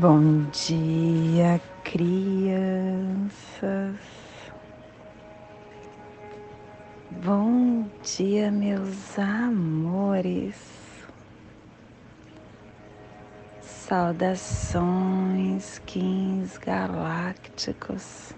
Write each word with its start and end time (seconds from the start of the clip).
Bom 0.00 0.46
dia, 0.52 1.60
crianças. 1.82 3.18
Bom 7.10 7.84
dia, 8.04 8.48
meus 8.52 9.18
amores. 9.18 10.54
Saudações, 13.60 14.78
quins 15.84 16.56
galácticos. 16.58 18.32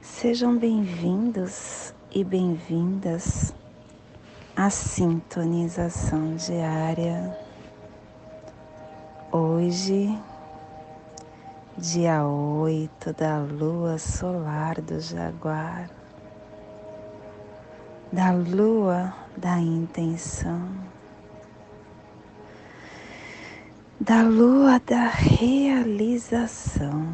Sejam 0.00 0.56
bem-vindos 0.56 1.92
e 2.14 2.22
bem-vindas 2.22 3.52
à 4.54 4.70
sintonização 4.70 6.36
diária 6.36 7.49
Hoje, 9.60 10.18
dia 11.76 12.24
8 12.24 13.12
da 13.12 13.40
lua 13.40 13.98
solar 13.98 14.80
do 14.80 14.98
Jaguar, 14.98 15.90
da 18.10 18.32
lua 18.32 19.12
da 19.36 19.58
intenção, 19.58 20.66
da 24.00 24.22
lua 24.22 24.80
da 24.80 25.08
realização, 25.08 27.06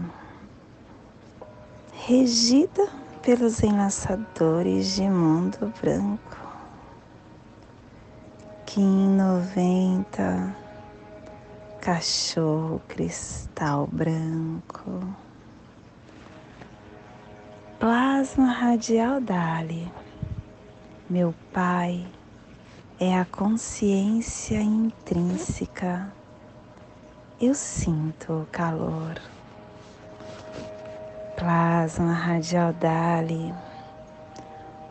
regida 2.07 2.89
pelos 3.23 3.61
enlaçadores 3.61 4.95
de 4.95 5.03
mundo 5.03 5.73
branco, 5.83 6.39
que 8.65 8.81
em 8.81 9.09
90 9.09 10.66
cachorro 11.87 12.83
cristal 12.89 13.87
branco, 13.87 15.15
plasma 17.79 18.51
radial 18.51 19.21
Dali. 19.21 19.89
Meu 21.09 21.33
Pai 21.53 22.05
é 22.99 23.17
a 23.17 23.25
consciência 23.25 24.61
intrínseca. 24.61 26.13
Eu 27.41 27.55
sinto 27.55 28.33
o 28.33 28.47
calor. 28.47 29.23
Plasma 31.37 32.13
radial 32.15 32.73
Dali. 32.73 33.55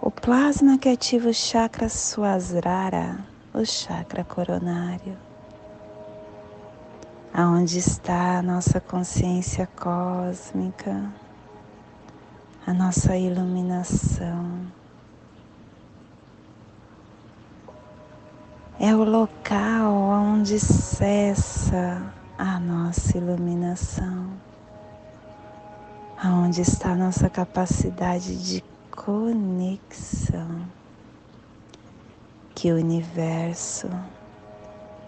O 0.02 0.10
plasma 0.10 0.78
que 0.78 0.88
ativa 0.88 1.28
o 1.28 1.34
chakra 1.34 1.90
Suasrara, 1.90 3.20
o 3.54 3.66
chakra 3.66 4.24
coronário 4.24 5.25
aonde 7.38 7.80
está 7.80 8.38
a 8.38 8.42
nossa 8.42 8.80
consciência 8.80 9.68
cósmica, 9.76 11.12
a 12.66 12.74
nossa 12.74 13.18
iluminação. 13.18 14.62
É 18.80 18.96
o 18.96 19.04
local 19.04 19.92
onde 19.92 20.58
cessa 20.62 22.02
a 22.38 22.58
nossa 22.58 23.18
iluminação, 23.18 24.30
aonde 26.18 26.62
está 26.62 26.92
a 26.92 26.96
nossa 26.96 27.30
capacidade 27.30 28.34
de 28.46 28.64
conexão, 28.90 30.62
que 32.54 32.72
o 32.72 32.78
universo 32.78 33.90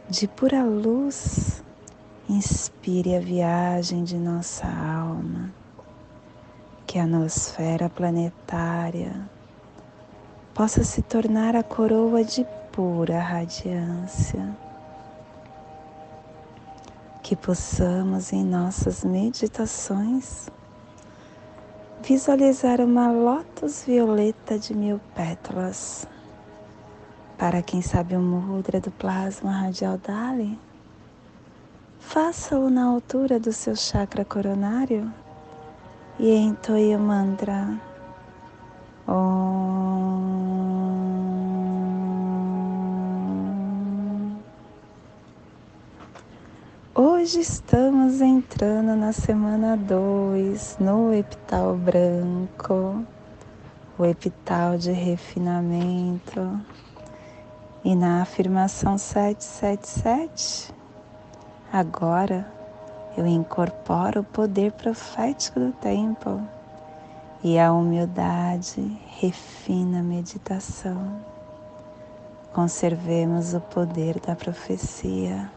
de 0.10 0.28
pura 0.28 0.62
luz 0.62 1.64
Inspire 2.30 3.16
a 3.16 3.22
viagem 3.22 4.04
de 4.04 4.18
nossa 4.18 4.68
alma, 4.68 5.50
que 6.86 7.00
a 7.00 7.08
nosfera 7.08 7.90
planetária 7.90 9.30
possa 10.54 10.84
se 10.84 11.02
tornar 11.02 11.56
a 11.56 11.64
coroa 11.64 12.26
de 12.26 12.46
pura 12.74 13.18
radiância. 13.22 14.54
Que 17.24 17.34
possamos 17.34 18.34
em 18.34 18.44
nossas 18.44 19.06
meditações 19.06 20.50
visualizar 22.04 22.82
uma 22.82 23.10
lótus 23.10 23.86
violeta 23.86 24.60
de 24.60 24.76
mil 24.76 25.00
pétalas. 25.16 26.06
Para 27.38 27.62
quem 27.62 27.82
sabe 27.82 28.18
o 28.18 28.20
mudra 28.20 28.82
do 28.82 28.92
plasma 28.92 29.52
radial 29.52 29.98
Dali, 29.98 30.67
faça-o 32.00 32.70
na 32.70 32.86
altura 32.86 33.40
do 33.40 33.52
seu 33.52 33.76
chakra 33.76 34.24
coronário. 34.24 35.12
E 36.20 36.36
entoie 36.36 36.96
o 36.96 37.00
mantra. 37.00 37.80
Om. 39.08 39.98
Hoje 46.96 47.42
estamos 47.42 48.22
entrando 48.22 48.96
na 48.96 49.12
semana 49.14 49.78
2 49.78 50.78
no 50.80 51.14
epital 51.14 51.76
branco, 51.76 53.06
o 54.00 54.06
epital 54.06 54.78
de 54.78 54.92
refinamento, 54.92 56.60
e 57.86 57.96
na 57.96 58.24
afirmação 58.24 58.98
777 58.98 60.77
Agora 61.78 62.44
eu 63.16 63.28
incorporo 63.28 64.22
o 64.22 64.24
poder 64.24 64.72
profético 64.72 65.60
do 65.60 65.72
tempo 65.74 66.42
e 67.44 67.60
a 67.60 67.72
humildade 67.72 69.00
refina 69.20 70.00
a 70.00 70.04
meditação. 70.04 71.22
Conservemos 72.52 73.54
o 73.54 73.60
poder 73.60 74.20
da 74.20 74.36
profecia. 74.36 75.52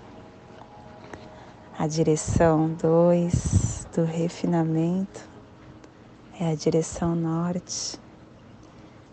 A 1.78 1.86
direção 1.86 2.68
2 2.74 3.88
do 3.96 4.04
refinamento 4.04 5.26
é 6.38 6.50
a 6.50 6.54
direção 6.54 7.16
norte. 7.16 7.98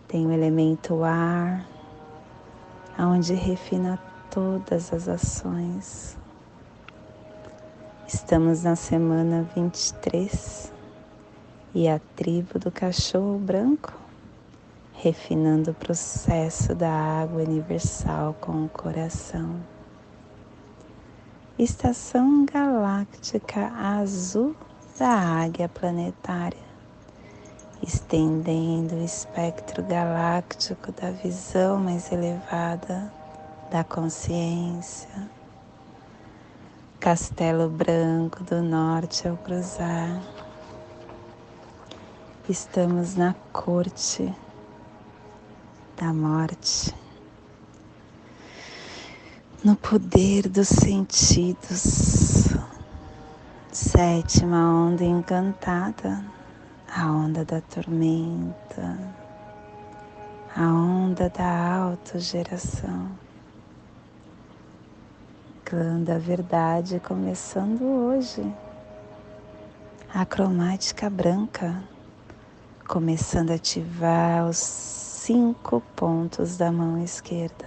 Tem 0.09 0.28
o 0.28 0.31
elemento 0.34 1.06
ar, 1.06 1.66
aonde 2.97 3.34
refina 3.34 3.97
todas 4.29 4.91
as 4.91 5.07
ações 5.07 6.17
Estamos 8.07 8.63
na 8.63 8.78
semana 8.78 9.45
23 9.53 10.72
e 11.75 11.90
a 11.90 12.00
tribo 12.16 12.57
do 12.57 12.72
cachorro 12.72 13.38
branco 13.38 13.94
refinando 14.94 15.72
o 15.72 15.73
processo 15.73 16.73
da 16.73 16.90
água 16.90 17.41
universal 17.41 18.34
com 18.40 18.63
o 18.63 18.69
coração. 18.69 19.59
Estação 21.59 22.46
galáctica 22.46 23.73
azul 23.73 24.56
da 24.97 25.43
águia 25.43 25.67
planetária, 25.67 26.66
estendendo 27.84 28.96
o 28.96 29.03
espectro 29.03 29.84
galáctico 29.84 30.93
da 30.93 31.11
visão 31.11 31.78
mais 31.78 32.09
elevada 32.09 33.11
da 33.70 33.84
consciência 33.84 35.36
Castelo 36.99 37.70
Branco 37.70 38.44
do 38.44 38.61
Norte 38.61 39.28
ao 39.28 39.38
cruzar. 39.38 40.20
Estamos 42.49 43.16
na 43.16 43.35
corte 43.53 44.34
da 45.96 46.11
morte, 46.11 46.94
no 49.64 49.76
poder 49.76 50.49
dos 50.49 50.67
sentidos. 50.67 52.49
Sétima 53.72 54.58
onda 54.58 55.03
encantada, 55.03 56.26
a 56.93 57.11
onda 57.11 57.46
da 57.46 57.61
tormenta, 57.61 58.97
a 60.55 60.66
onda 60.66 61.29
da 61.29 61.76
autogeração 61.76 63.27
clã 65.67 66.02
da 66.02 66.17
verdade 66.17 66.97
começando 67.02 67.84
hoje. 67.84 68.41
A 70.14 70.25
cromática 70.25 71.09
branca 71.09 71.84
começando 72.87 73.52
a 73.52 73.55
ativar 73.55 74.47
os 74.47 74.55
cinco 74.55 75.84
pontos 75.93 76.55
da 76.55 76.72
mão 76.72 77.03
esquerda. 77.03 77.66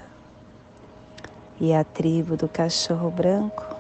E 1.61 1.75
a 1.75 1.85
tribo 1.85 2.39
do 2.39 2.49
cachorro 2.49 3.11
branco 3.11 3.77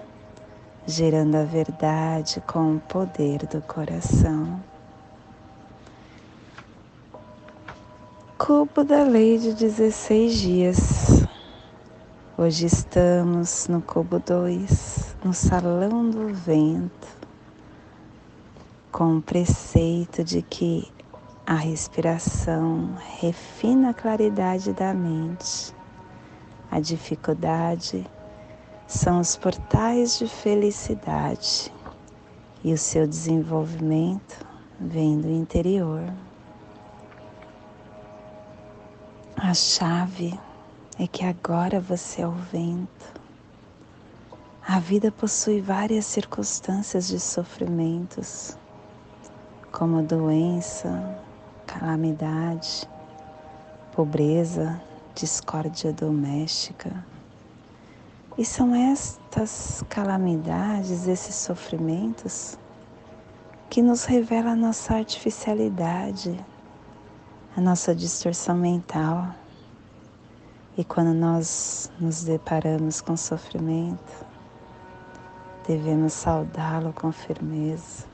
gerando 0.86 1.36
a 1.36 1.44
verdade 1.44 2.42
com 2.46 2.76
o 2.76 2.80
poder 2.80 3.46
do 3.46 3.62
coração. 3.62 4.62
Cubo 8.36 8.84
da 8.84 9.02
lei 9.02 9.38
de 9.38 9.54
16 9.54 10.34
dias 10.34 11.29
Hoje 12.42 12.64
estamos 12.64 13.68
no 13.68 13.82
cubo 13.82 14.18
2 14.18 15.14
no 15.22 15.34
salão 15.34 16.08
do 16.08 16.32
vento, 16.32 17.06
com 18.90 19.18
o 19.18 19.20
preceito 19.20 20.24
de 20.24 20.40
que 20.40 20.90
a 21.46 21.52
respiração 21.52 22.94
refina 23.20 23.90
a 23.90 23.94
claridade 23.94 24.72
da 24.72 24.94
mente. 24.94 25.74
A 26.70 26.80
dificuldade 26.80 28.06
são 28.86 29.20
os 29.20 29.36
portais 29.36 30.18
de 30.18 30.26
felicidade 30.26 31.70
e 32.64 32.72
o 32.72 32.78
seu 32.78 33.06
desenvolvimento 33.06 34.46
vem 34.80 35.20
do 35.20 35.28
interior. 35.28 36.10
A 39.36 39.52
chave 39.52 40.40
é 41.02 41.06
que 41.06 41.24
agora 41.24 41.80
você 41.80 42.20
é 42.20 42.26
o 42.26 42.30
vento. 42.30 43.20
A 44.68 44.78
vida 44.78 45.10
possui 45.10 45.58
várias 45.58 46.04
circunstâncias 46.04 47.08
de 47.08 47.18
sofrimentos, 47.18 48.54
como 49.72 50.02
doença, 50.02 51.18
calamidade, 51.66 52.86
pobreza, 53.92 54.78
discórdia 55.14 55.90
doméstica. 55.90 57.02
E 58.36 58.44
são 58.44 58.74
estas 58.74 59.82
calamidades, 59.88 61.08
esses 61.08 61.34
sofrimentos, 61.34 62.58
que 63.70 63.80
nos 63.80 64.04
revela 64.04 64.50
a 64.50 64.56
nossa 64.56 64.96
artificialidade, 64.96 66.38
a 67.56 67.60
nossa 67.62 67.94
distorção 67.94 68.54
mental. 68.54 69.39
E 70.80 70.84
quando 70.84 71.12
nós 71.12 71.92
nos 72.00 72.24
deparamos 72.24 73.02
com 73.02 73.14
sofrimento, 73.14 74.24
devemos 75.68 76.14
saudá-lo 76.14 76.90
com 76.94 77.12
firmeza, 77.12 78.06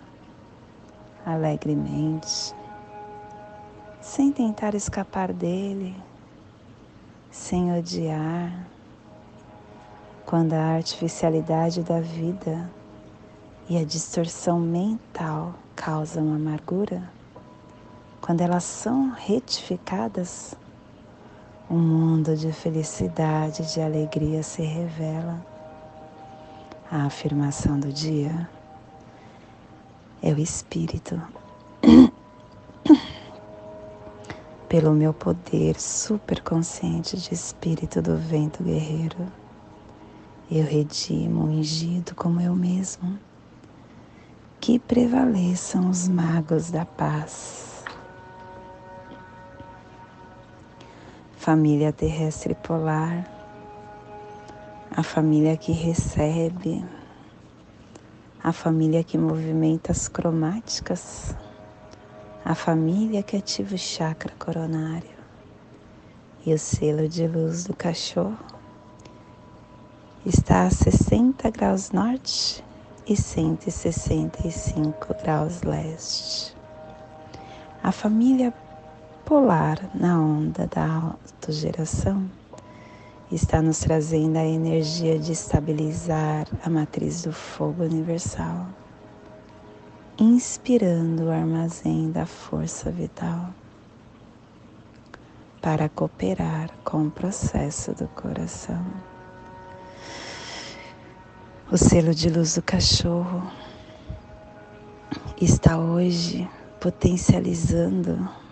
alegremente, 1.25 2.53
sem 4.01 4.33
tentar 4.33 4.75
escapar 4.75 5.33
dele, 5.33 5.95
sem 7.31 7.73
odiar. 7.79 8.67
Quando 10.25 10.55
a 10.55 10.75
artificialidade 10.75 11.85
da 11.85 12.01
vida 12.01 12.69
e 13.69 13.79
a 13.79 13.85
distorção 13.85 14.59
mental 14.59 15.55
causam 15.77 16.35
amargura, 16.35 17.09
quando 18.21 18.41
elas 18.41 18.65
são 18.65 19.13
retificadas, 19.13 20.57
um 21.69 21.79
mundo 21.79 22.37
de 22.37 22.53
felicidade 22.53 23.73
de 23.73 23.81
alegria 23.81 24.43
se 24.43 24.63
revela. 24.63 25.45
A 26.91 27.07
afirmação 27.07 27.79
do 27.81 27.93
dia 27.93 28.49
é 30.23 30.33
o 30.33 30.39
Espírito. 30.39 31.21
Pelo 34.69 34.93
meu 34.93 35.13
poder 35.13 35.81
superconsciente 35.81 37.17
de 37.17 37.33
espírito 37.33 38.03
do 38.03 38.17
vento 38.17 38.65
guerreiro, 38.65 39.27
eu 40.51 40.65
redimo 40.65 41.45
ungido 41.45 42.15
como 42.17 42.41
eu 42.41 42.55
mesmo 42.55 43.19
que 44.61 44.79
prevaleçam 44.81 45.89
os 45.89 46.09
magos 46.09 46.71
da 46.73 46.85
paz. 46.85 47.75
Família 51.46 51.93
terrestre 51.93 52.56
polar, 52.56 53.25
a 54.90 55.04
família 55.04 55.56
que 55.56 55.70
recebe, 55.70 56.84
a 58.43 58.52
família 58.52 59.04
que 59.04 59.16
movimenta 59.16 59.93
as 59.93 60.08
cromáticas, 60.08 61.37
a 62.44 62.52
família 62.52 63.22
que 63.22 63.37
ativa 63.37 63.76
o 63.76 63.78
chakra 63.78 64.34
coronário 64.37 65.16
e 66.44 66.52
o 66.52 66.58
selo 66.58 67.08
de 67.08 67.28
luz 67.28 67.62
do 67.62 67.76
cachorro 67.76 68.37
está 70.26 70.64
a 70.66 70.70
60 70.70 71.48
graus 71.52 71.93
norte 71.93 72.64
e 73.06 73.16
165 73.16 75.14
graus 75.22 75.62
leste. 75.62 76.56
A 77.84 77.93
família 77.93 78.52
polar 79.26 79.90
na 79.93 80.20
onda 80.20 80.69
da 80.69 80.87
autogeração 80.87 82.31
está 83.31 83.61
nos 83.61 83.81
trazendo 83.81 84.37
a 84.37 84.44
energia 84.44 85.19
de 85.19 85.32
estabilizar 85.32 86.46
a 86.64 86.70
matriz 86.70 87.25
do 87.25 87.32
fogo 87.32 87.82
universal, 87.82 88.69
inspirando 90.17 91.25
o 91.25 91.32
armazém 91.32 92.12
da 92.12 92.25
força 92.25 92.88
vital 92.93 93.52
para 95.61 95.88
cooperar 95.88 96.70
com 96.84 97.08
o 97.08 97.11
processo 97.11 97.93
do 97.94 98.06
coração. 98.06 98.87
O 101.69 101.76
selo 101.76 102.14
de 102.14 102.31
luz 102.31 102.55
do 102.55 102.62
cachorro 102.62 103.43
está 105.40 105.76
hoje 105.76 106.49
potencializando 106.81 108.45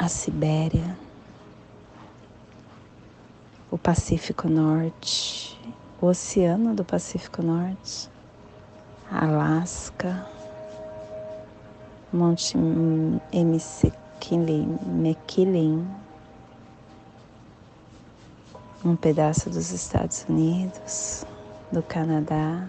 a 0.00 0.08
Sibéria, 0.08 0.96
o 3.70 3.76
Pacífico 3.76 4.48
Norte, 4.48 5.60
o 6.00 6.06
Oceano 6.06 6.74
do 6.74 6.82
Pacífico 6.82 7.42
Norte, 7.42 8.08
Alasca, 9.12 10.26
Monte 12.10 12.56
McKinley, 13.30 14.66
um 18.82 18.96
pedaço 18.96 19.50
dos 19.50 19.70
Estados 19.70 20.24
Unidos, 20.26 21.26
do 21.70 21.82
Canadá, 21.82 22.66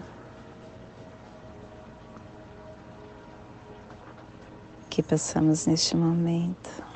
que 4.90 5.02
passamos 5.02 5.64
neste 5.64 5.96
momento. 5.96 6.91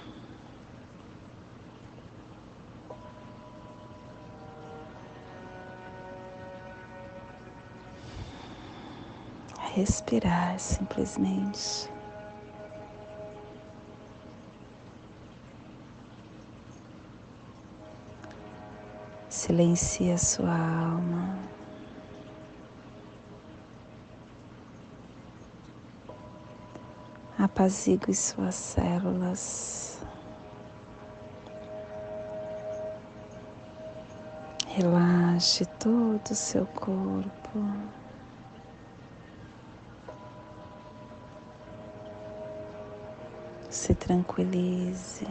Respirar 9.76 10.58
simplesmente. 10.58 11.90
Silencia 19.28 20.16
sua 20.16 20.50
alma. 20.50 21.38
Apazigue 27.38 28.14
suas 28.14 28.54
células. 28.54 30.00
Relaxe 34.68 35.66
todo 35.78 36.30
o 36.30 36.34
seu 36.34 36.64
corpo. 36.68 38.05
Se 43.76 43.94
tranquilize. 43.94 45.26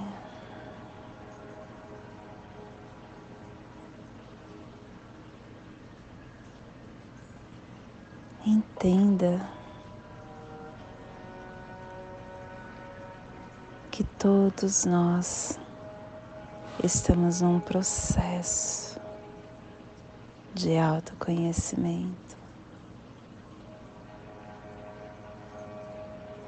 entenda 8.45 9.49
que 13.89 14.03
todos 14.03 14.85
nós 14.85 15.59
estamos 16.83 17.41
num 17.41 17.59
processo 17.59 19.01
de 20.53 20.77
autoconhecimento. 20.77 22.37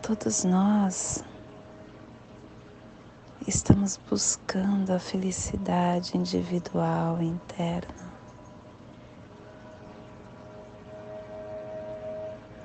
Todos 0.04 0.44
nós 0.44 1.25
estamos 3.48 3.98
buscando 4.10 4.92
a 4.92 5.00
felicidade 5.00 6.18
individual 6.18 7.22
interna. 7.22 8.12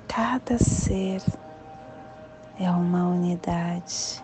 Cada 0.09 0.59
ser 0.59 1.23
é 2.59 2.69
uma 2.69 3.07
unidade. 3.07 4.21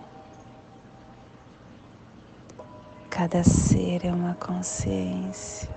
Cada 3.09 3.41
ser 3.41 4.05
é 4.05 4.11
uma 4.11 4.35
consciência. 4.35 5.73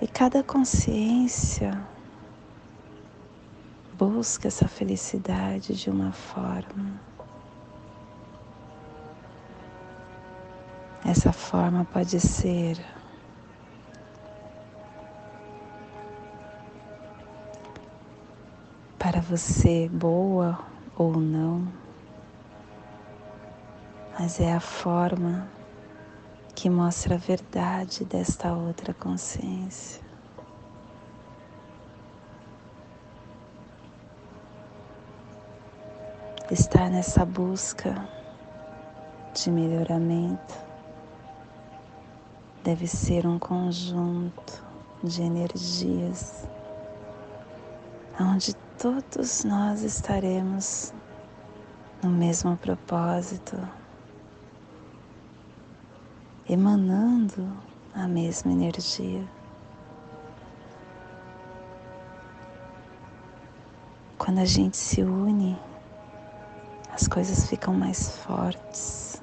E 0.00 0.08
cada 0.08 0.42
consciência 0.42 1.78
busca 3.98 4.48
essa 4.48 4.66
felicidade 4.66 5.74
de 5.74 5.90
uma 5.90 6.10
forma. 6.10 7.09
Essa 11.10 11.32
forma 11.32 11.84
pode 11.84 12.20
ser 12.20 12.78
para 18.96 19.20
você 19.20 19.88
boa 19.88 20.60
ou 20.96 21.16
não, 21.16 21.66
mas 24.16 24.38
é 24.38 24.52
a 24.52 24.60
forma 24.60 25.50
que 26.54 26.70
mostra 26.70 27.16
a 27.16 27.18
verdade 27.18 28.04
desta 28.04 28.52
outra 28.52 28.94
consciência. 28.94 30.00
Estar 36.52 36.88
nessa 36.88 37.24
busca 37.24 38.08
de 39.34 39.50
melhoramento 39.50 40.69
deve 42.70 42.86
ser 42.86 43.26
um 43.26 43.36
conjunto 43.36 44.64
de 45.02 45.22
energias 45.22 46.48
onde 48.20 48.54
todos 48.78 49.42
nós 49.42 49.82
estaremos 49.82 50.94
no 52.00 52.10
mesmo 52.10 52.56
propósito 52.56 53.56
emanando 56.48 57.52
a 57.92 58.06
mesma 58.06 58.52
energia. 58.52 59.28
Quando 64.16 64.38
a 64.38 64.44
gente 64.44 64.76
se 64.76 65.02
une, 65.02 65.58
as 66.92 67.08
coisas 67.08 67.48
ficam 67.50 67.74
mais 67.74 68.10
fortes. 68.18 69.20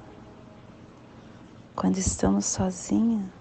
Quando 1.74 1.96
estamos 1.96 2.44
sozinhos, 2.44 3.37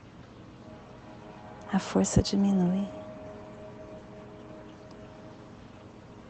a 1.71 1.79
força 1.79 2.21
diminui. 2.21 2.87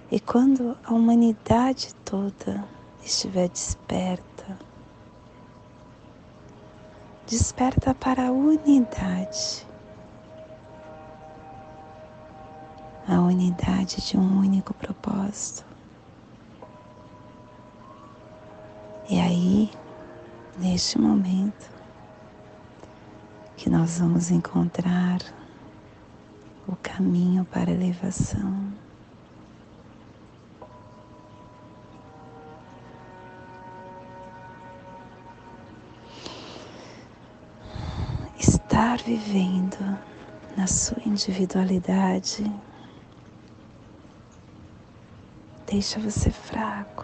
E 0.09 0.19
quando 0.19 0.77
a 0.85 0.93
humanidade 0.93 1.93
toda 2.05 2.63
estiver 3.03 3.49
desperta, 3.49 4.57
desperta 7.25 7.93
para 7.93 8.27
a 8.27 8.31
unidade. 8.31 9.67
A 13.07 13.19
unidade 13.19 14.01
de 14.01 14.17
um 14.17 14.39
único 14.39 14.73
propósito. 14.73 15.65
E 19.09 19.19
aí, 19.19 19.69
neste 20.57 20.99
momento, 20.99 21.76
que 23.57 23.69
nós 23.69 23.99
vamos 23.99 24.31
encontrar 24.31 25.19
o 26.67 26.75
caminho 26.77 27.43
para 27.43 27.69
a 27.69 27.73
elevação. 27.73 28.71
estar 38.39 38.99
vivendo 38.99 39.99
na 40.55 40.67
sua 40.67 41.01
individualidade 41.03 42.43
deixa 45.65 45.99
você 45.99 46.31
fraco. 46.31 46.96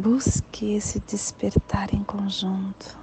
Busque 0.00 0.76
esse 0.76 0.98
despertar 1.00 1.92
em 1.94 2.02
conjunto. 2.02 2.98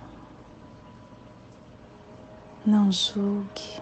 Não 2.66 2.92
julgue. 2.92 3.80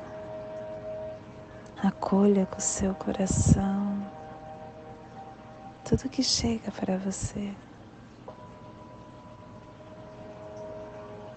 Acolha 1.82 2.46
com 2.46 2.60
seu 2.60 2.94
coração 2.96 4.06
tudo 5.86 6.10
que 6.10 6.22
chega 6.22 6.70
para 6.74 6.98
você. 6.98 7.56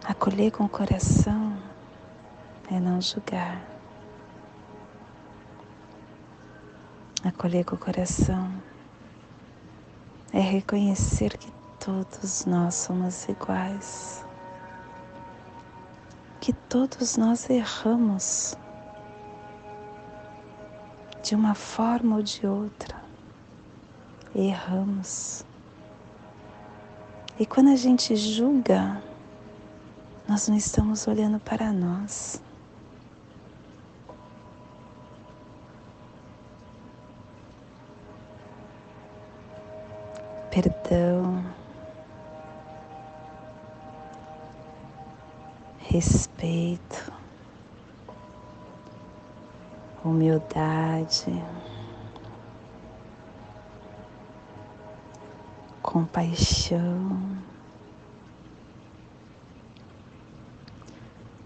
Acolher 0.04 0.50
com 0.50 0.64
o 0.64 0.68
coração 0.68 1.56
é 2.72 2.80
não 2.80 3.00
julgar. 3.00 3.62
Acolher 7.24 7.64
com 7.64 7.76
o 7.76 7.78
coração 7.78 8.52
é 10.32 10.40
reconhecer 10.40 11.36
que 11.38 11.57
todos 11.88 12.44
nós 12.44 12.74
somos 12.74 13.26
iguais, 13.30 14.22
que 16.38 16.52
todos 16.52 17.16
nós 17.16 17.48
erramos 17.48 18.54
de 21.22 21.34
uma 21.34 21.54
forma 21.54 22.16
ou 22.16 22.22
de 22.22 22.46
outra. 22.46 22.94
Erramos. 24.34 25.46
E 27.40 27.46
quando 27.46 27.70
a 27.70 27.76
gente 27.76 28.14
julga, 28.16 29.02
nós 30.28 30.46
não 30.46 30.58
estamos 30.58 31.06
olhando 31.06 31.40
para 31.40 31.72
nós. 31.72 32.42
Perdão, 40.50 41.37
respeito, 45.88 47.10
humildade, 50.04 51.42
compaixão. 55.82 57.38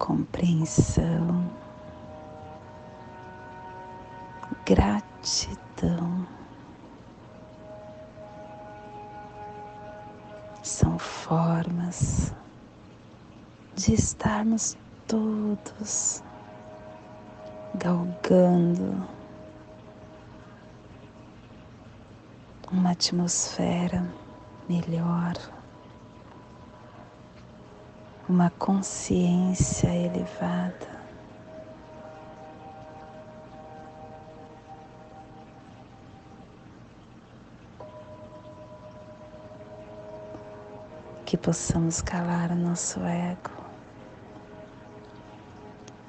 compreensão, 0.02 1.49
gratidão. 4.66 6.26
São 10.61 10.99
formas 10.99 12.34
de 13.82 13.94
estarmos 13.94 14.78
todos 15.08 16.22
galgando 17.74 19.04
uma 22.70 22.92
atmosfera 22.92 24.06
melhor 24.68 25.34
uma 28.28 28.50
consciência 28.50 29.88
elevada. 29.88 31.02
Que 41.26 41.36
possamos 41.36 42.00
calar 42.00 42.52
o 42.52 42.54
nosso 42.54 43.00
ego 43.00 43.62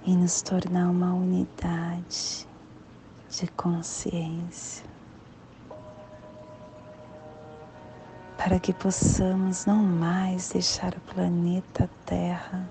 e 0.05 0.15
nos 0.15 0.41
tornar 0.41 0.89
uma 0.89 1.13
unidade 1.13 2.47
de 3.29 3.47
consciência. 3.47 4.93
para 8.43 8.59
que 8.59 8.73
possamos 8.73 9.65
não 9.65 9.81
mais 9.81 10.49
deixar 10.49 10.93
o 10.93 10.99
planeta 11.13 11.89
Terra 12.05 12.67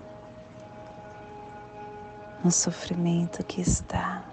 no 2.43 2.51
sofrimento 2.51 3.43
que 3.43 3.59
está. 3.59 4.23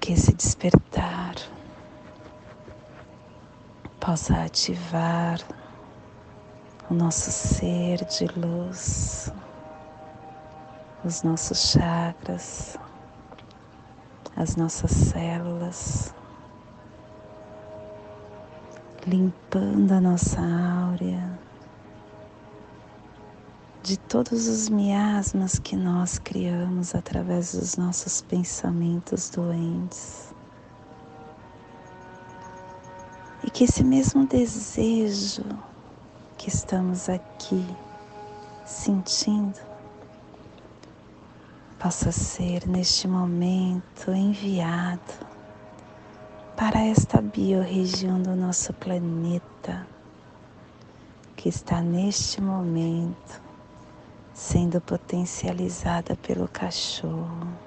Que 0.00 0.12
esse 0.12 0.32
despertar 0.32 0.83
possa 4.14 4.44
ativar 4.44 5.40
o 6.88 6.94
nosso 6.94 7.32
ser 7.32 8.04
de 8.04 8.26
luz, 8.38 9.32
os 11.04 11.24
nossos 11.24 11.72
chakras, 11.72 12.78
as 14.36 14.54
nossas 14.54 14.92
células, 14.92 16.14
limpando 19.04 19.90
a 19.90 20.00
nossa 20.00 20.40
áurea 20.40 21.36
de 23.82 23.98
todos 23.98 24.46
os 24.46 24.68
miasmas 24.68 25.58
que 25.58 25.74
nós 25.74 26.20
criamos 26.20 26.94
através 26.94 27.52
dos 27.52 27.76
nossos 27.76 28.22
pensamentos 28.22 29.28
doentes. 29.28 30.33
Que 33.54 33.62
esse 33.62 33.84
mesmo 33.84 34.26
desejo 34.26 35.44
que 36.36 36.48
estamos 36.48 37.08
aqui 37.08 37.64
sentindo 38.66 39.60
possa 41.78 42.10
ser 42.10 42.66
neste 42.66 43.06
momento 43.06 44.10
enviado 44.10 45.24
para 46.56 46.80
esta 46.80 47.22
biorregião 47.22 48.20
do 48.20 48.34
nosso 48.34 48.72
planeta 48.72 49.86
que 51.36 51.48
está 51.48 51.80
neste 51.80 52.40
momento 52.40 53.40
sendo 54.32 54.80
potencializada 54.80 56.16
pelo 56.16 56.48
cachorro. 56.48 57.63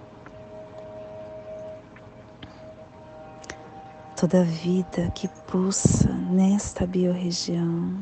Toda 4.20 4.44
vida 4.44 5.12
que 5.12 5.28
pulsa 5.46 6.12
nesta 6.12 6.88
biorregião 6.88 8.02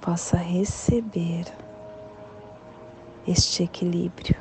possa 0.00 0.36
receber 0.36 1.46
este 3.26 3.64
equilíbrio. 3.64 4.36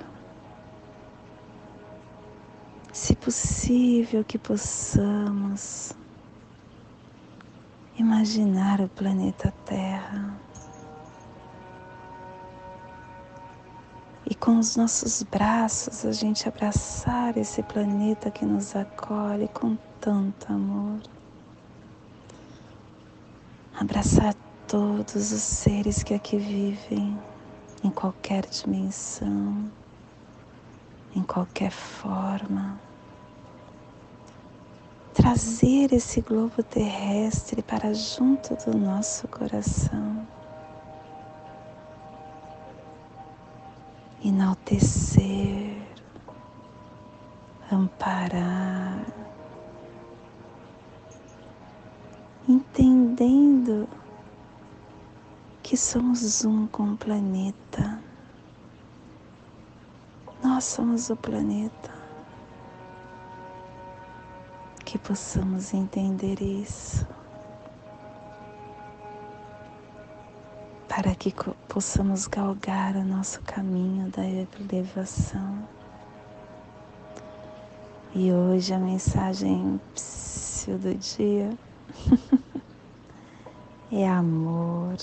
Se 2.94 3.15
possível, 3.15 4.24
que 4.24 4.38
possamos 4.38 5.94
imaginar 7.98 8.79
o 8.79 8.88
planeta 8.89 9.51
Terra 9.65 10.39
e 14.24 14.36
com 14.36 14.60
os 14.60 14.75
nossos 14.75 15.24
braços 15.24 16.06
a 16.06 16.12
gente 16.12 16.48
abraçar 16.48 17.36
esse 17.38 17.63
planeta 17.63 18.29
que 18.29 18.46
nos 18.46 18.75
acolhe 18.75 19.48
com 19.48 19.75
tanto 20.00 20.51
amor. 20.51 21.00
Abraçar 23.80 24.34
todos 24.68 25.32
os 25.32 25.42
seres 25.42 26.04
que 26.04 26.13
aqui 26.13 26.38
vivem, 26.38 27.18
em 27.84 27.89
qualquer 27.89 28.46
dimensão, 28.46 29.72
em 31.16 31.22
qualquer 31.22 31.72
forma. 31.72 32.80
Trazer 35.13 35.93
esse 35.93 36.21
globo 36.21 36.63
terrestre 36.63 37.62
para 37.62 37.93
junto 37.93 38.56
do 38.65 38.78
nosso 38.78 39.28
coração 39.28 40.28
enaltecer, 44.28 45.78
amparar, 47.71 49.06
entendendo 52.47 53.88
que 55.62 55.75
somos 55.75 56.45
um 56.45 56.65
com 56.67 56.93
o 56.93 56.97
planeta. 56.97 58.01
Nós 60.43 60.63
somos 60.63 61.10
o 61.10 61.15
planeta. 61.15 61.91
Que 64.86 64.97
possamos 64.97 65.73
entender 65.73 66.41
isso. 66.41 67.05
para 70.97 71.13
que 71.13 71.31
possamos 71.67 72.25
galgar 72.25 72.95
o 72.95 73.03
nosso 73.03 73.39
caminho 73.43 74.10
da 74.10 74.23
elevação. 74.25 75.67
E 78.15 78.31
hoje 78.31 78.73
a 78.73 78.79
mensagem 78.79 79.79
do 80.65 80.95
dia 80.95 81.55
é 84.03 84.07
amor. 84.07 84.95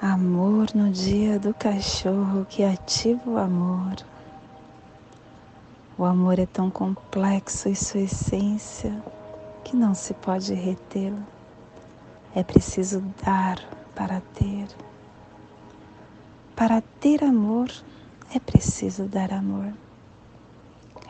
Amor 0.00 0.68
no 0.74 0.90
dia 0.90 1.38
do 1.38 1.54
cachorro 1.54 2.44
que 2.48 2.62
ativa 2.62 3.22
o 3.30 3.38
amor. 3.38 3.96
O 5.96 6.04
amor 6.04 6.38
é 6.38 6.46
tão 6.46 6.70
complexo 6.70 7.68
em 7.68 7.74
sua 7.74 8.02
essência 8.02 9.02
que 9.64 9.74
não 9.74 9.94
se 9.94 10.14
pode 10.14 10.52
retê-lo. 10.54 11.26
É 12.34 12.44
preciso 12.44 13.02
dar 13.24 13.58
para 13.94 14.20
ter. 14.34 14.68
Para 16.54 16.82
ter 17.00 17.24
amor, 17.24 17.70
é 18.34 18.38
preciso 18.38 19.04
dar 19.04 19.32
amor. 19.32 19.72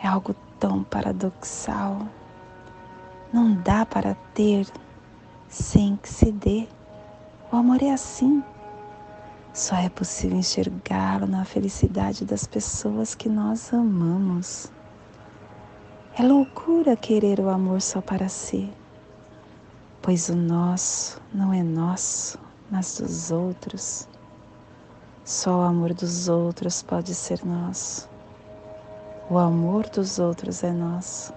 É 0.03 0.07
algo 0.07 0.35
tão 0.59 0.85
paradoxal. 0.85 2.07
Não 3.33 3.55
dá 3.55 3.85
para 3.85 4.15
ter 4.35 4.67
sem 5.49 5.97
que 5.97 6.09
se 6.09 6.33
dê. 6.33 6.67
O 7.53 7.57
amor 7.57 7.83
é 7.83 7.91
assim. 7.91 8.43
Só 9.53 9.77
é 9.77 9.89
possível 9.89 10.39
enxergá-lo 10.39 11.27
na 11.27 11.45
felicidade 11.45 12.25
das 12.25 12.47
pessoas 12.47 13.15
que 13.15 13.29
nós 13.29 13.73
amamos. 13.73 14.71
É 16.17 16.23
loucura 16.23 16.97
querer 16.97 17.41
o 17.41 17.49
amor 17.49 17.81
só 17.81 18.01
para 18.01 18.29
si, 18.29 18.73
pois 20.03 20.29
o 20.29 20.37
nosso 20.37 21.21
não 21.33 21.53
é 21.53 21.63
nosso, 21.63 22.39
mas 22.71 22.99
dos 22.99 23.31
outros. 23.31 24.09
Só 25.25 25.59
o 25.59 25.63
amor 25.63 25.93
dos 25.93 26.29
outros 26.29 26.83
pode 26.83 27.15
ser 27.15 27.45
nosso. 27.45 28.09
O 29.31 29.39
amor 29.39 29.89
dos 29.89 30.19
outros 30.19 30.65
é 30.65 30.73
nosso, 30.73 31.33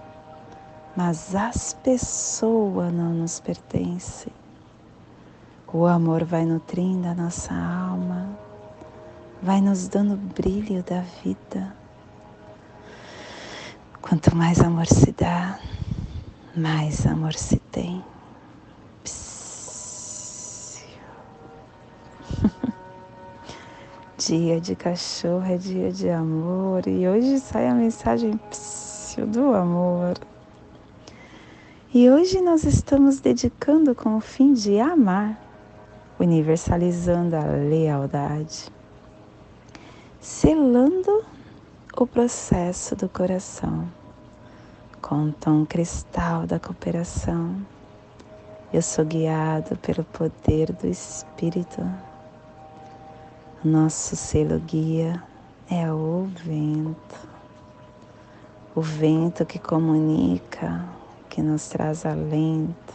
mas 0.96 1.34
as 1.34 1.74
pessoas 1.74 2.92
não 2.92 3.12
nos 3.12 3.40
pertencem. 3.40 4.32
O 5.72 5.86
amor 5.86 6.24
vai 6.24 6.44
nutrindo 6.44 7.08
a 7.08 7.14
nossa 7.14 7.54
alma, 7.54 8.28
vai 9.42 9.60
nos 9.60 9.88
dando 9.88 10.16
brilho 10.16 10.82
da 10.82 11.00
vida 11.24 11.82
Quanto 14.02 14.36
mais 14.36 14.60
amor 14.60 14.86
se 14.86 15.12
dá, 15.12 15.58
mais 16.56 17.06
amor 17.06 17.34
se 17.34 17.58
tem. 17.70 18.04
dia 24.18 24.60
de 24.60 24.74
cachorro 24.74 25.46
é 25.46 25.56
dia 25.56 25.92
de 25.92 26.10
amor 26.10 26.88
e 26.88 27.06
hoje 27.08 27.38
sai 27.38 27.68
a 27.68 27.74
mensagem 27.74 28.38
do 29.28 29.54
amor. 29.54 30.18
E 31.94 32.08
hoje 32.08 32.40
nós 32.40 32.64
estamos 32.64 33.20
dedicando 33.20 33.94
com 33.94 34.16
o 34.16 34.20
fim 34.20 34.54
de 34.54 34.80
amar, 34.80 35.38
universalizando 36.18 37.36
a 37.36 37.44
lealdade, 37.44 38.72
selando 40.18 41.22
o 41.94 42.06
processo 42.06 42.96
do 42.96 43.10
coração 43.10 43.86
com 45.02 45.26
o 45.26 45.32
tom 45.32 45.66
cristal 45.66 46.46
da 46.46 46.58
cooperação. 46.58 47.56
Eu 48.72 48.80
sou 48.80 49.04
guiado 49.04 49.76
pelo 49.76 50.02
poder 50.02 50.72
do 50.72 50.86
Espírito. 50.86 51.82
Nosso 53.62 54.16
selo 54.16 54.58
guia 54.60 55.22
é 55.70 55.92
o 55.92 56.26
vento. 56.42 57.28
O 58.74 58.80
vento 58.80 59.44
que 59.44 59.58
comunica, 59.58 60.82
que 61.32 61.40
nos 61.40 61.68
traz 61.68 62.04
alento 62.04 62.92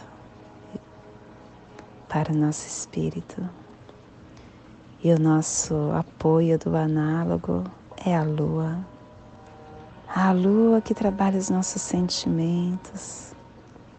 para 2.08 2.32
o 2.32 2.36
nosso 2.36 2.68
espírito. 2.68 3.42
E 5.02 5.12
o 5.12 5.18
nosso 5.18 5.74
apoio 5.92 6.56
do 6.56 6.76
análogo 6.76 7.64
é 8.06 8.16
a 8.16 8.22
lua. 8.22 8.78
A 10.06 10.30
lua 10.30 10.80
que 10.80 10.94
trabalha 10.94 11.36
os 11.36 11.50
nossos 11.50 11.82
sentimentos, 11.82 13.34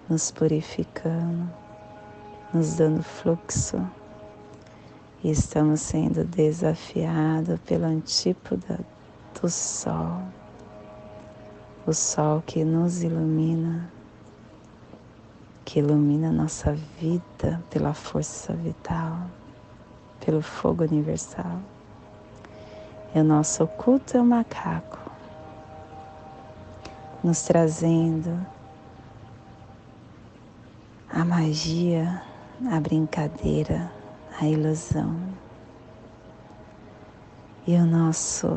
nos 0.10 0.32
purificando, 0.32 1.50
nos 2.54 2.76
dando 2.76 3.04
fluxo. 3.04 3.86
E 5.22 5.32
estamos 5.32 5.82
sendo 5.82 6.24
desafiados 6.24 7.60
pela 7.66 7.88
antípoda 7.88 8.80
do 9.42 9.50
sol, 9.50 10.22
o 11.86 11.94
sol 11.94 12.42
que 12.48 12.64
nos 12.64 13.04
ilumina, 13.04 13.99
que 15.70 15.78
ilumina 15.78 16.32
nossa 16.32 16.74
vida 17.00 17.64
pela 17.70 17.94
força 17.94 18.54
vital, 18.54 19.28
pelo 20.20 20.42
fogo 20.42 20.84
universal. 20.84 21.60
E 23.14 23.20
o 23.20 23.24
nosso 23.24 23.66
oculto 23.66 24.18
é 24.18 24.20
o 24.20 24.26
macaco, 24.26 24.98
nos 27.24 27.44
trazendo 27.44 28.44
a 31.08 31.24
magia, 31.24 32.20
a 32.72 32.80
brincadeira, 32.80 33.92
a 34.42 34.48
ilusão. 34.48 35.16
E 37.68 37.76
o 37.76 37.86
nosso, 37.86 38.48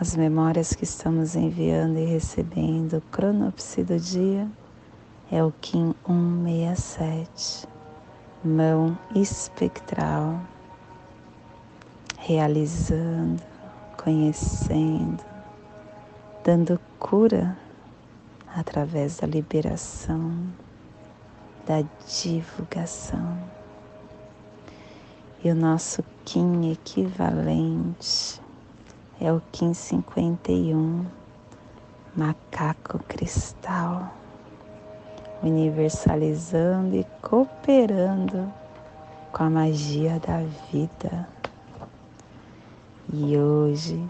as 0.00 0.16
memórias 0.16 0.72
que 0.72 0.84
estamos 0.84 1.36
enviando 1.36 1.98
e 1.98 2.06
recebendo, 2.06 2.96
o 2.96 3.02
cronopse 3.02 3.84
do 3.84 4.00
dia 4.00 4.48
é 5.30 5.42
o 5.42 5.52
Kim 5.60 5.94
167, 6.06 7.66
mão 8.44 8.96
espectral, 9.14 10.38
realizando, 12.18 13.42
conhecendo, 13.96 15.24
dando 16.44 16.78
cura 16.98 17.56
através 18.54 19.16
da 19.16 19.26
liberação, 19.26 20.46
da 21.66 21.82
divulgação. 22.06 23.38
E 25.42 25.50
o 25.50 25.54
nosso 25.54 26.04
Kim 26.24 26.70
equivalente 26.70 28.40
é 29.18 29.32
o 29.32 29.40
Kim 29.52 29.72
51, 29.72 31.06
macaco 32.14 32.98
cristal 33.08 34.12
universalizando 35.44 36.96
e 36.96 37.06
cooperando 37.20 38.50
com 39.30 39.44
a 39.44 39.50
magia 39.50 40.18
da 40.18 40.38
vida. 40.72 41.28
E 43.12 43.36
hoje, 43.36 44.02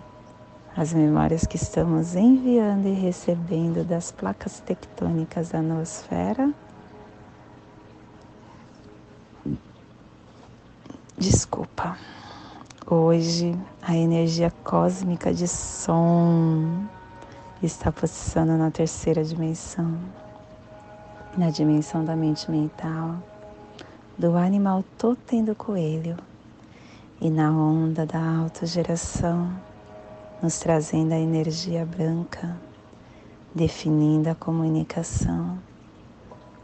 as 0.77 0.95
memórias 0.95 1.45
que 1.45 1.57
estamos 1.57 2.15
enviando 2.15 2.87
e 2.87 2.93
recebendo 2.93 3.85
das 3.85 4.13
placas 4.13 4.61
tectônicas 4.61 5.51
da 5.51 5.61
nosfera. 5.61 6.53
Desculpa. 11.19 11.99
Hoje 12.87 13.59
a 13.83 13.97
energia 13.97 14.53
cósmica 14.63 15.33
de 15.33 15.49
som 15.49 16.87
está 17.63 17.91
posicionando 17.91 18.59
na 18.59 18.71
terceira 18.71 19.25
dimensão 19.25 19.99
na 21.37 21.51
dimensão 21.51 22.05
da 22.05 22.15
mente 22.15 22.51
mental, 22.51 23.17
do 24.17 24.37
animal 24.37 24.85
totem 24.97 25.45
do 25.45 25.55
coelho 25.55 26.17
e 27.21 27.29
na 27.29 27.51
onda 27.51 28.07
da 28.07 28.21
autogeração, 28.39 29.51
nos 30.43 30.59
trazendo 30.61 31.13
a 31.13 31.19
energia 31.19 31.85
branca, 31.85 32.57
definindo 33.55 34.31
a 34.31 34.35
comunicação 34.35 35.59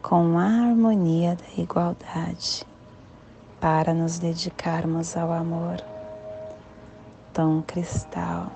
com 0.01 0.37
a 0.37 0.45
harmonia 0.45 1.35
da 1.35 1.61
igualdade 1.61 2.65
para 3.59 3.93
nos 3.93 4.19
dedicarmos 4.19 5.17
ao 5.17 5.31
amor. 5.31 5.77
Tom 7.33 7.61
cristal 7.61 8.51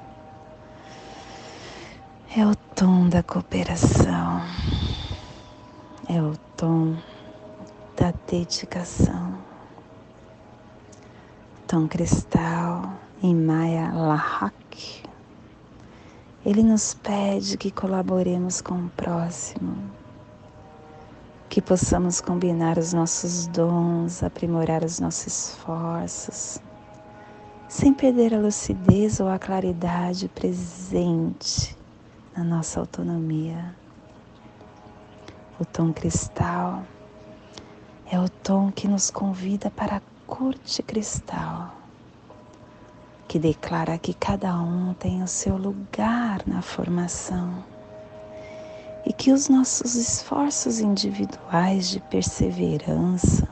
é 2.36 2.46
o 2.46 2.56
tom 2.76 3.08
da 3.08 3.24
cooperação 3.24 4.42
é 6.08 6.22
o 6.22 6.36
tom 6.56 6.96
da 7.96 8.14
dedicação. 8.30 9.38
Tom 11.68 11.88
cristal 11.88 12.94
em 13.24 13.36
Maya 13.36 13.92
Lahak. 13.92 15.04
Ele 16.46 16.62
nos 16.62 16.94
pede 16.94 17.58
que 17.58 17.72
colaboremos 17.72 18.62
com 18.62 18.76
o 18.76 18.90
próximo, 18.90 19.76
que 21.50 21.60
possamos 21.60 22.22
combinar 22.22 22.78
os 22.78 22.94
nossos 22.94 23.48
dons, 23.48 24.22
aprimorar 24.22 24.84
os 24.84 25.00
nossos 25.00 25.28
esforços, 25.28 26.60
sem 27.68 27.92
perder 27.94 28.36
a 28.36 28.40
lucidez 28.40 29.20
ou 29.20 29.28
a 29.28 29.40
claridade 29.40 30.28
presente 30.28 31.76
na 32.38 32.44
nossa 32.44 32.80
autonomia 32.80 33.74
o 35.58 35.64
tom 35.64 35.94
cristal 35.94 36.84
é 38.12 38.20
o 38.20 38.28
tom 38.28 38.72
que 38.72 38.88
nos 38.88 39.10
convida 39.10 39.72
para 39.72 39.98
a 39.98 40.02
corte 40.28 40.84
cristal, 40.84 41.74
que 43.26 43.40
declara 43.40 43.98
que 43.98 44.14
cada 44.14 44.54
um 44.62 44.94
tem 44.94 45.24
o 45.24 45.28
seu 45.28 45.56
lugar 45.56 46.46
na 46.46 46.62
formação 46.62 47.64
e 49.06 49.14
que 49.14 49.32
os 49.32 49.48
nossos 49.48 49.96
esforços 49.96 50.80
individuais 50.80 51.90
de 51.90 52.02
perseverança, 52.02 53.48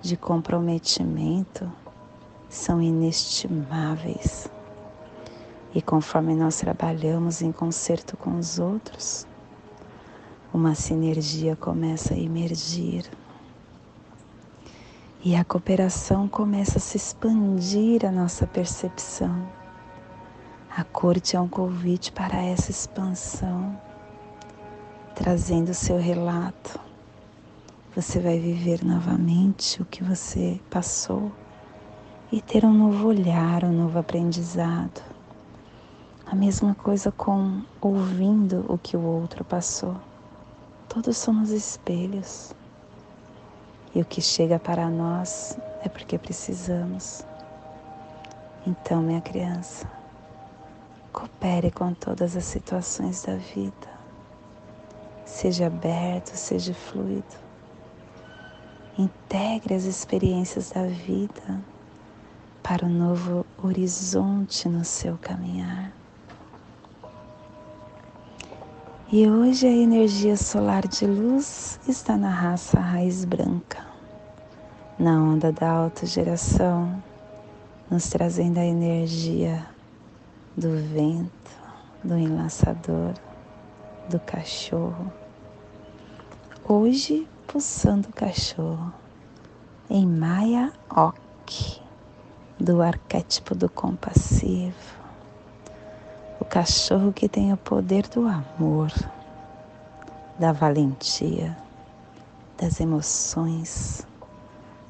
de 0.00 0.16
comprometimento, 0.16 1.70
são 2.48 2.80
inestimáveis. 2.80 4.48
E 5.74 5.82
conforme 5.82 6.34
nós 6.34 6.56
trabalhamos 6.56 7.42
em 7.42 7.52
concerto 7.52 8.16
com 8.16 8.38
os 8.38 8.58
outros, 8.58 9.26
uma 10.52 10.74
sinergia 10.74 11.56
começa 11.56 12.12
a 12.12 12.18
emergir 12.18 13.10
e 15.24 15.34
a 15.36 15.44
cooperação 15.44 16.28
começa 16.28 16.78
a 16.78 16.80
se 16.80 16.96
expandir 16.96 18.04
a 18.04 18.10
nossa 18.10 18.46
percepção. 18.46 19.46
A 20.76 20.82
corte 20.82 21.36
é 21.36 21.40
um 21.40 21.48
convite 21.48 22.10
para 22.10 22.42
essa 22.42 22.70
expansão, 22.70 23.78
trazendo 25.14 25.72
seu 25.72 25.96
relato. 25.96 26.78
Você 27.94 28.18
vai 28.18 28.38
viver 28.38 28.84
novamente 28.84 29.80
o 29.80 29.84
que 29.84 30.02
você 30.02 30.60
passou 30.68 31.30
e 32.32 32.40
ter 32.40 32.64
um 32.64 32.72
novo 32.72 33.06
olhar, 33.06 33.64
um 33.64 33.72
novo 33.72 33.98
aprendizado. 33.98 35.02
A 36.26 36.34
mesma 36.34 36.74
coisa 36.74 37.12
com 37.12 37.62
ouvindo 37.80 38.64
o 38.68 38.76
que 38.76 38.96
o 38.96 39.02
outro 39.02 39.44
passou. 39.44 40.11
Todos 40.92 41.16
somos 41.16 41.48
espelhos. 41.48 42.52
E 43.94 44.02
o 44.02 44.04
que 44.04 44.20
chega 44.20 44.58
para 44.58 44.90
nós 44.90 45.56
é 45.82 45.88
porque 45.88 46.18
precisamos. 46.18 47.24
Então, 48.66 49.00
minha 49.00 49.22
criança, 49.22 49.90
coopere 51.10 51.70
com 51.70 51.94
todas 51.94 52.36
as 52.36 52.44
situações 52.44 53.22
da 53.22 53.36
vida. 53.36 53.88
Seja 55.24 55.68
aberto, 55.68 56.36
seja 56.36 56.74
fluido. 56.74 57.40
Integre 58.98 59.74
as 59.74 59.84
experiências 59.84 60.72
da 60.72 60.84
vida 60.84 61.58
para 62.62 62.84
um 62.84 62.90
novo 62.90 63.46
horizonte 63.62 64.68
no 64.68 64.84
seu 64.84 65.16
caminhar. 65.16 66.01
E 69.14 69.28
hoje 69.28 69.66
a 69.66 69.70
energia 69.70 70.38
solar 70.38 70.88
de 70.88 71.06
luz 71.06 71.78
está 71.86 72.16
na 72.16 72.30
raça 72.30 72.80
raiz 72.80 73.26
branca, 73.26 73.86
na 74.98 75.22
onda 75.22 75.52
da 75.52 75.70
autogeração, 75.70 77.04
nos 77.90 78.08
trazendo 78.08 78.56
a 78.56 78.64
energia 78.64 79.66
do 80.56 80.70
vento, 80.94 81.50
do 82.02 82.16
enlaçador, 82.16 83.12
do 84.08 84.18
cachorro. 84.18 85.12
Hoje, 86.66 87.28
pulsando 87.46 88.08
o 88.08 88.14
cachorro 88.14 88.94
em 89.90 90.06
Maya 90.06 90.72
Ok, 90.88 91.82
do 92.58 92.80
arquétipo 92.80 93.54
do 93.54 93.68
compassivo 93.68 95.01
cachorro 96.52 97.14
que 97.14 97.30
tem 97.30 97.50
o 97.50 97.56
poder 97.56 98.06
do 98.08 98.28
amor, 98.28 98.92
da 100.38 100.52
valentia, 100.52 101.56
das 102.58 102.78
emoções, 102.78 104.06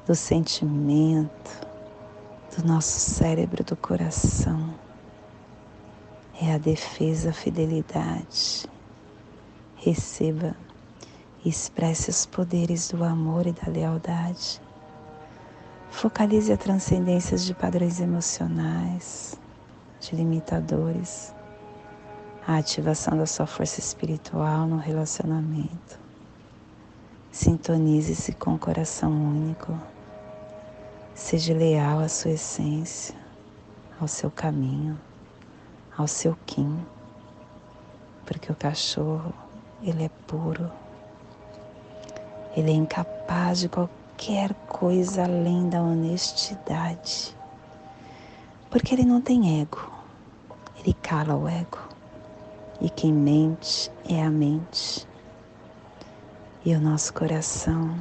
do 0.05 0.13
sentimento, 0.13 1.65
do 2.53 2.67
nosso 2.67 2.99
cérebro, 2.99 3.63
do 3.63 3.77
coração. 3.77 4.73
É 6.41 6.53
a 6.53 6.57
defesa, 6.57 7.29
a 7.29 7.33
fidelidade. 7.33 8.65
Receba 9.77 10.57
e 11.45 11.49
expresse 11.49 12.09
os 12.09 12.25
poderes 12.25 12.89
do 12.89 13.05
amor 13.05 13.47
e 13.47 13.53
da 13.53 13.71
lealdade. 13.71 14.61
Focalize 15.89 16.51
a 16.51 16.57
transcendência 16.57 17.37
de 17.37 17.53
padrões 17.53 18.01
emocionais, 18.01 19.39
de 20.01 20.13
limitadores 20.13 21.33
a 22.45 22.57
ativação 22.57 23.17
da 23.17 23.25
sua 23.25 23.45
força 23.45 23.79
espiritual 23.79 24.67
no 24.67 24.77
relacionamento. 24.77 25.97
Sintonize-se 27.31 28.33
com 28.33 28.55
o 28.55 28.59
coração 28.59 29.11
único. 29.11 29.79
Seja 31.15 31.53
leal 31.53 31.99
à 31.99 32.09
sua 32.09 32.31
essência, 32.31 33.15
ao 33.99 34.07
seu 34.07 34.29
caminho, 34.29 34.99
ao 35.97 36.05
seu 36.05 36.37
Kim, 36.45 36.85
porque 38.25 38.51
o 38.51 38.55
cachorro, 38.55 39.33
ele 39.81 40.03
é 40.03 40.09
puro. 40.27 40.69
Ele 42.55 42.71
é 42.71 42.73
incapaz 42.73 43.59
de 43.59 43.69
qualquer 43.69 44.53
coisa 44.67 45.23
além 45.23 45.69
da 45.69 45.81
honestidade. 45.81 47.35
Porque 48.69 48.93
ele 48.93 49.05
não 49.05 49.21
tem 49.21 49.61
ego. 49.61 49.89
Ele 50.79 50.93
cala 50.93 51.35
o 51.35 51.47
ego. 51.47 51.92
E 52.83 52.89
quem 52.89 53.13
mente 53.13 53.89
é 54.09 54.21
a 54.21 54.29
mente. 54.29 55.07
E 56.65 56.75
o 56.75 56.81
nosso 56.81 57.13
coração 57.13 57.95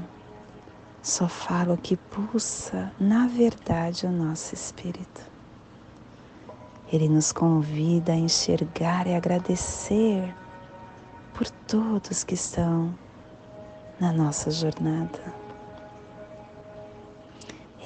só 1.01 1.29
fala 1.29 1.75
o 1.75 1.79
que 1.79 1.97
pulsa, 1.97 2.93
na 2.99 3.29
verdade, 3.29 4.07
o 4.07 4.11
nosso 4.11 4.55
espírito. 4.55 5.21
Ele 6.93 7.09
nos 7.09 7.31
convida 7.31 8.13
a 8.13 8.17
enxergar 8.17 9.07
e 9.07 9.15
agradecer 9.15 10.35
por 11.33 11.49
todos 11.49 12.25
que 12.25 12.35
estão 12.35 12.93
na 14.01 14.13
nossa 14.13 14.51
jornada. 14.51 15.33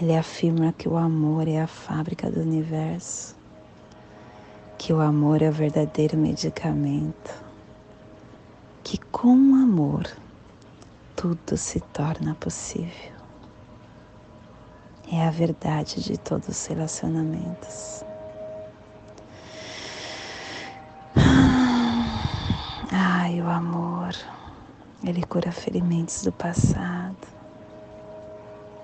Ele 0.01 0.17
afirma 0.17 0.73
que 0.73 0.89
o 0.89 0.97
amor 0.97 1.47
é 1.47 1.61
a 1.61 1.67
fábrica 1.67 2.31
do 2.31 2.41
universo, 2.41 3.36
que 4.79 4.93
o 4.93 5.01
amor 5.01 5.43
é 5.43 5.49
o 5.49 5.53
verdadeiro 5.53 6.17
medicamento, 6.17 7.35
que 8.85 8.99
com 8.99 9.35
o 9.35 9.55
amor 9.55 10.07
tudo 11.15 11.57
se 11.57 11.81
torna 11.81 12.35
possível. 12.35 13.17
É 15.11 15.27
a 15.27 15.31
verdade 15.31 16.03
de 16.03 16.19
todos 16.19 16.49
os 16.49 16.67
relacionamentos. 16.67 18.05
Ai, 22.93 23.41
o 23.41 23.49
amor, 23.49 24.15
ele 25.03 25.23
cura 25.25 25.51
ferimentos 25.51 26.23
do 26.23 26.33
passado, 26.33 27.17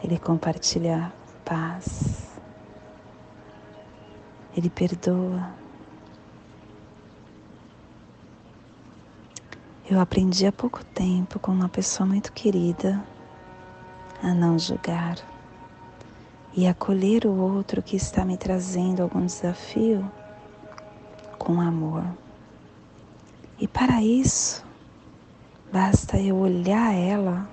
ele 0.02 0.18
compartilha 0.18 1.12
paz, 1.44 2.28
ele 4.56 4.70
perdoa 4.70 5.61
Eu 9.92 10.00
aprendi 10.00 10.46
há 10.46 10.52
pouco 10.52 10.82
tempo 10.82 11.38
com 11.38 11.52
uma 11.52 11.68
pessoa 11.68 12.06
muito 12.06 12.32
querida 12.32 13.04
a 14.22 14.32
não 14.32 14.58
julgar 14.58 15.18
e 16.54 16.66
acolher 16.66 17.26
o 17.26 17.36
outro 17.36 17.82
que 17.82 17.94
está 17.94 18.24
me 18.24 18.38
trazendo 18.38 19.02
algum 19.02 19.26
desafio 19.26 20.10
com 21.38 21.60
amor. 21.60 22.06
E 23.58 23.68
para 23.68 24.02
isso, 24.02 24.64
basta 25.70 26.18
eu 26.18 26.36
olhar 26.36 26.94
ela 26.94 27.46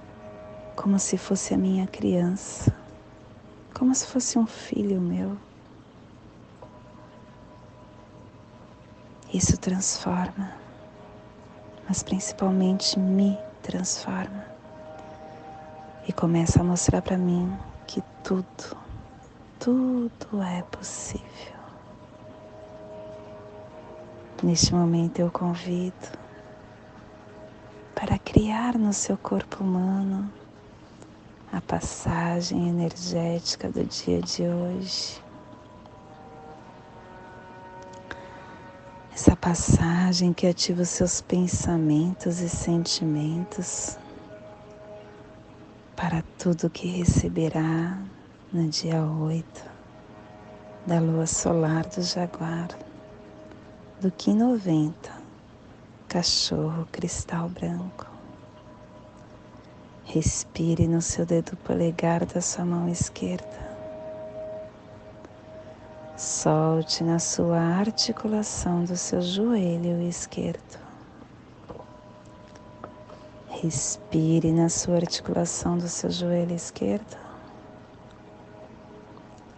como 0.77 0.97
se 0.97 1.17
fosse 1.17 1.53
a 1.53 1.57
minha 1.57 1.87
criança, 1.87 2.73
como 3.77 3.93
se 3.93 4.07
fosse 4.07 4.39
um 4.39 4.47
filho 4.47 5.01
meu. 5.01 5.37
Isso 9.33 9.57
transforma 9.57 10.58
mas 11.89 12.03
principalmente 12.03 12.99
me 12.99 13.35
transforma 13.63 14.45
e 16.07 16.13
começa 16.13 16.61
a 16.61 16.63
mostrar 16.63 17.01
para 17.01 17.17
mim 17.17 17.51
que 17.87 18.03
tudo, 18.23 18.77
tudo 19.59 20.43
é 20.43 20.61
possível. 20.61 21.25
Neste 24.43 24.73
momento 24.73 25.17
eu 25.17 25.31
convido 25.31 25.95
para 27.95 28.19
criar 28.19 28.77
no 28.77 28.93
seu 28.93 29.17
corpo 29.17 29.63
humano 29.63 30.31
a 31.51 31.59
passagem 31.59 32.69
energética 32.69 33.67
do 33.67 33.83
dia 33.83 34.21
de 34.21 34.43
hoje 34.43 35.19
passagem 39.41 40.33
que 40.33 40.45
ativa 40.47 40.81
os 40.81 40.89
seus 40.89 41.21
pensamentos 41.21 42.41
e 42.41 42.49
sentimentos 42.49 43.97
para 45.95 46.23
tudo 46.37 46.69
que 46.69 46.87
receberá 46.87 47.97
no 48.51 48.67
dia 48.67 49.01
8 49.01 49.63
da 50.85 50.99
lua 50.99 51.25
solar 51.25 51.85
do 51.85 52.01
Jaguar, 52.01 52.67
do 54.01 54.11
Kim 54.11 54.35
90, 54.35 55.09
cachorro 56.09 56.85
cristal 56.91 57.47
branco. 57.47 58.07
Respire 60.03 60.85
no 60.87 61.01
seu 61.01 61.25
dedo 61.25 61.55
polegar 61.57 62.25
da 62.25 62.41
sua 62.41 62.65
mão 62.65 62.89
esquerda 62.89 63.68
Solte 66.19 67.01
na 67.01 67.17
sua 67.17 67.57
articulação 67.57 68.83
do 68.83 68.97
seu 68.97 69.21
joelho 69.21 70.01
esquerdo. 70.01 70.77
Respire 73.47 74.51
na 74.51 74.67
sua 74.67 74.97
articulação 74.97 75.77
do 75.77 75.87
seu 75.87 76.11
joelho 76.11 76.53
esquerdo. 76.53 77.15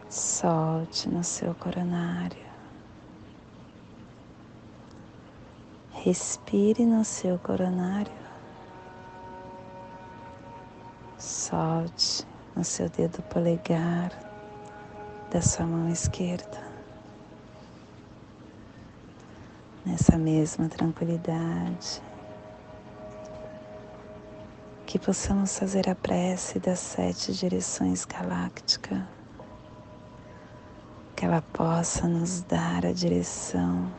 Solte 0.07 1.09
no 1.09 1.23
seu 1.23 1.55
coronário. 1.55 2.45
Respire 5.93 6.85
no 6.85 7.03
seu 7.03 7.39
coronário. 7.39 8.13
Solte 11.17 12.23
no 12.55 12.63
seu 12.63 12.87
dedo 12.87 13.23
polegar 13.23 14.30
da 15.31 15.41
sua 15.41 15.65
mão 15.65 15.87
esquerda. 15.87 16.61
Nessa 19.85 20.17
mesma 20.17 20.67
tranquilidade, 20.67 22.03
que 24.85 24.99
possamos 24.99 25.57
fazer 25.57 25.89
a 25.89 25.95
prece 25.95 26.59
das 26.59 26.79
sete 26.79 27.33
direções 27.33 28.03
galácticas, 28.03 29.01
que 31.15 31.23
ela 31.23 31.41
possa 31.41 32.09
nos 32.09 32.41
dar 32.41 32.85
a 32.85 32.91
direção 32.91 33.89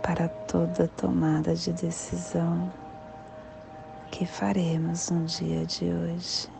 para 0.00 0.28
toda 0.28 0.86
tomada 0.86 1.52
de 1.56 1.72
decisão 1.72 2.72
que 4.12 4.24
faremos 4.24 5.10
no 5.10 5.24
dia 5.24 5.66
de 5.66 5.86
hoje 5.86 6.59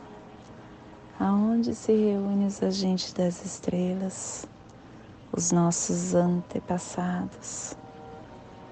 aonde 1.21 1.75
se 1.75 1.91
reúnem 1.91 2.47
os 2.47 2.63
agentes 2.63 3.13
das 3.13 3.45
estrelas, 3.45 4.47
os 5.31 5.51
nossos 5.51 6.15
antepassados. 6.15 7.77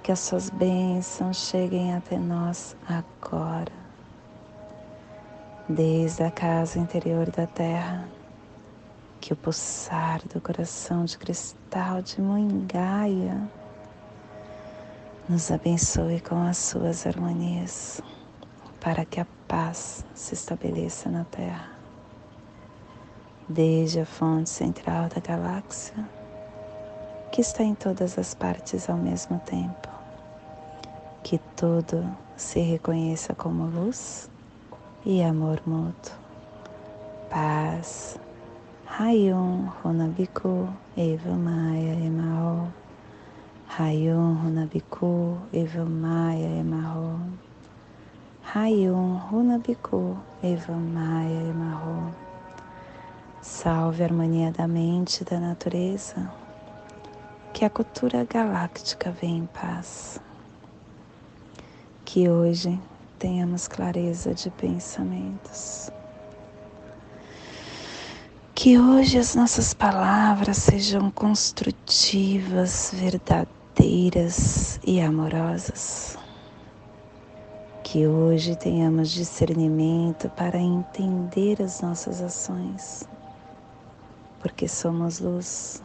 Que 0.01 0.11
as 0.11 0.19
suas 0.19 0.49
bênçãos 0.49 1.37
cheguem 1.37 1.93
até 1.93 2.17
nós 2.17 2.75
agora, 2.87 3.71
desde 5.67 6.23
a 6.23 6.31
casa 6.31 6.79
interior 6.79 7.29
da 7.29 7.45
Terra, 7.45 8.09
que 9.21 9.31
o 9.31 9.35
pulsar 9.35 10.19
do 10.33 10.41
coração 10.41 11.05
de 11.05 11.19
cristal 11.19 12.01
de 12.01 12.19
Muingaia 12.19 13.47
nos 15.27 15.51
abençoe 15.51 16.19
com 16.19 16.41
as 16.41 16.57
suas 16.57 17.05
harmonias, 17.05 18.01
para 18.79 19.05
que 19.05 19.19
a 19.19 19.27
paz 19.47 20.03
se 20.15 20.33
estabeleça 20.33 21.09
na 21.09 21.25
Terra. 21.25 21.78
Desde 23.51 24.01
a 24.01 24.05
fonte 24.05 24.47
central 24.47 25.09
da 25.09 25.19
galáxia, 25.19 26.07
que 27.31 27.41
está 27.41 27.63
em 27.63 27.73
todas 27.73 28.19
as 28.19 28.35
partes 28.35 28.87
ao 28.87 28.95
mesmo 28.95 29.39
tempo, 29.39 29.89
que 31.23 31.39
tudo 31.55 32.07
se 32.37 32.59
reconheça 32.59 33.33
como 33.33 33.65
luz 33.65 34.29
e 35.03 35.23
amor 35.23 35.59
mútuo. 35.65 36.13
Paz. 37.31 38.19
Rayon 38.85 39.69
Runabiku 39.83 40.69
Eva 40.95 41.31
Maia 41.31 41.95
Emao. 42.05 42.71
Rayon 43.67 44.35
Runabiku 44.43 45.39
Eva 45.51 45.85
Maia 45.85 46.59
Emarro. 46.59 47.19
Rayon 48.43 49.19
Runabiku 49.31 50.15
Eva 50.43 50.73
Maia 50.73 51.49
Emarro. 51.49 52.28
Salve 53.41 54.03
a 54.03 54.05
harmonia 54.05 54.51
da 54.51 54.67
mente 54.67 55.21
e 55.21 55.23
da 55.23 55.39
natureza. 55.39 56.29
Que 57.53 57.63
a 57.63 57.69
cultura 57.69 58.25
galáctica 58.25 59.11
venha 59.11 59.37
em 59.37 59.45
paz. 59.45 60.19
Que 62.03 62.27
hoje 62.27 62.77
tenhamos 63.17 63.65
clareza 63.65 64.33
de 64.33 64.49
pensamentos. 64.49 65.89
Que 68.53 68.77
hoje 68.77 69.17
as 69.17 69.35
nossas 69.35 69.73
palavras 69.73 70.57
sejam 70.57 71.09
construtivas, 71.09 72.91
verdadeiras 72.93 74.81
e 74.85 74.99
amorosas. 74.99 76.17
Que 77.85 78.05
hoje 78.05 78.57
tenhamos 78.57 79.11
discernimento 79.11 80.29
para 80.31 80.57
entender 80.59 81.61
as 81.61 81.79
nossas 81.79 82.21
ações, 82.21 83.07
porque 84.39 84.67
somos 84.67 85.19
luz, 85.19 85.83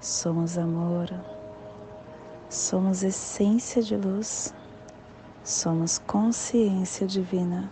somos 0.00 0.58
amor, 0.58 1.08
somos 2.48 3.02
essência 3.02 3.82
de 3.82 3.96
luz 3.96 4.54
somos 5.46 5.98
consciência 5.98 7.06
divina 7.06 7.70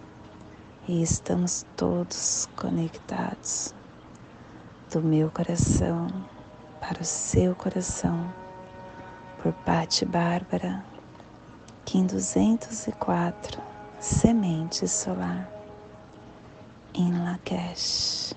e 0.87 1.03
estamos 1.03 1.67
todos 1.77 2.49
conectados 2.55 3.75
do 4.93 5.03
meu 5.03 5.29
coração 5.29 6.07
para 6.81 7.03
o 7.03 7.05
seu 7.05 7.53
coração 7.57 8.33
por 9.43 9.53
Patti 9.53 10.05
Bárbara, 10.05 10.85
Kim 11.85 12.07
204, 12.07 13.61
Semente 13.99 14.87
Solar, 14.87 15.51
em 16.95 17.13
Lakesh. 17.25 18.37